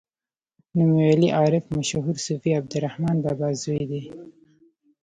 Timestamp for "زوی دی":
3.61-4.01